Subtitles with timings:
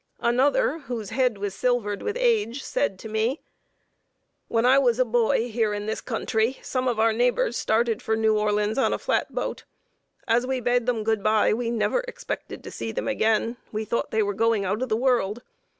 [0.21, 3.39] Another, whose head was silvered with age, said to me:
[4.47, 8.15] "When I was a boy here in this county, some of our neighbors started for
[8.15, 9.63] New Orleans on a flat boat.
[10.27, 14.09] As we bade them good by, we never expected to see them again; we thought
[14.09, 15.43] they were going out of the world.